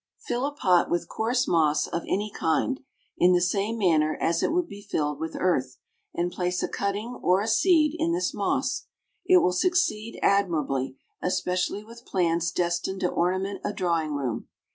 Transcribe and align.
= 0.13 0.17
Fill 0.27 0.47
a 0.47 0.51
pot 0.51 0.89
with 0.89 1.07
coarse 1.07 1.47
moss 1.47 1.85
of 1.85 2.01
any 2.09 2.31
kind, 2.35 2.79
in 3.19 3.33
the 3.33 3.39
same 3.39 3.77
manner 3.77 4.17
as 4.19 4.41
it 4.41 4.51
would 4.51 4.67
be 4.67 4.81
filled 4.81 5.19
with 5.19 5.35
earth, 5.39 5.77
and 6.11 6.31
place 6.31 6.63
a 6.63 6.67
cutting 6.67 7.19
or 7.21 7.39
a 7.39 7.47
seed 7.47 7.95
in 7.99 8.11
this 8.11 8.33
moss: 8.33 8.87
it 9.27 9.37
will 9.37 9.53
succeed 9.53 10.17
admirably, 10.23 10.97
especially 11.21 11.83
with 11.83 12.03
plants 12.03 12.49
destined 12.51 13.01
to 13.01 13.09
ornament 13.11 13.61
a 13.63 13.71
drawing 13.71 14.15
room. 14.15 14.47